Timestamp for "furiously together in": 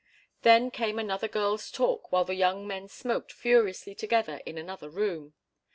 3.31-4.57